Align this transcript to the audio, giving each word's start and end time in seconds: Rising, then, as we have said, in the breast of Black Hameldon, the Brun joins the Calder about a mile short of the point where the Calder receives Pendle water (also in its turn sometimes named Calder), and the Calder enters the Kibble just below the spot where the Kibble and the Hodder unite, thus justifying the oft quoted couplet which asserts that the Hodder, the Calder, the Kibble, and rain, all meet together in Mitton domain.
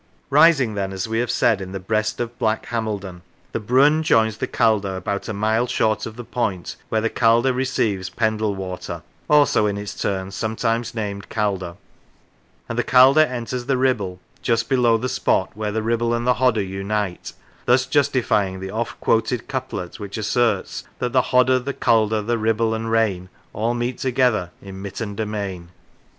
Rising, 0.31 0.73
then, 0.73 0.91
as 0.93 1.07
we 1.07 1.19
have 1.19 1.29
said, 1.29 1.61
in 1.61 1.73
the 1.73 1.79
breast 1.79 2.19
of 2.19 2.39
Black 2.39 2.65
Hameldon, 2.65 3.21
the 3.51 3.59
Brun 3.59 4.01
joins 4.01 4.37
the 4.37 4.47
Calder 4.47 4.95
about 4.95 5.29
a 5.29 5.31
mile 5.33 5.67
short 5.67 6.07
of 6.07 6.15
the 6.15 6.23
point 6.23 6.75
where 6.89 7.01
the 7.01 7.07
Calder 7.11 7.53
receives 7.53 8.09
Pendle 8.09 8.55
water 8.55 9.03
(also 9.29 9.67
in 9.67 9.77
its 9.77 9.93
turn 9.93 10.31
sometimes 10.31 10.95
named 10.95 11.29
Calder), 11.29 11.75
and 12.67 12.79
the 12.79 12.83
Calder 12.83 13.21
enters 13.21 13.65
the 13.67 13.75
Kibble 13.79 14.19
just 14.41 14.69
below 14.69 14.97
the 14.97 15.07
spot 15.07 15.51
where 15.53 15.71
the 15.71 15.83
Kibble 15.83 16.15
and 16.15 16.25
the 16.25 16.33
Hodder 16.41 16.63
unite, 16.65 17.33
thus 17.65 17.85
justifying 17.85 18.59
the 18.59 18.71
oft 18.71 18.99
quoted 19.01 19.47
couplet 19.47 19.99
which 19.99 20.17
asserts 20.17 20.83
that 20.97 21.13
the 21.13 21.21
Hodder, 21.29 21.59
the 21.59 21.73
Calder, 21.75 22.23
the 22.23 22.37
Kibble, 22.41 22.73
and 22.73 22.89
rain, 22.89 23.29
all 23.53 23.75
meet 23.75 23.99
together 23.99 24.49
in 24.63 24.81
Mitton 24.81 25.13
domain. 25.13 25.69